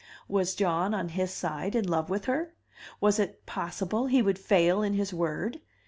Was 0.27 0.55
John, 0.55 0.95
on 0.95 1.09
his 1.09 1.29
side, 1.31 1.75
in 1.75 1.87
love 1.87 2.09
with 2.09 2.25
her? 2.25 2.55
Was 2.99 3.19
it 3.19 3.45
possible 3.45 4.07
he 4.07 4.23
would 4.23 4.39
fail 4.39 4.81
in 4.81 4.93
his 4.95 5.13
word? 5.13 5.61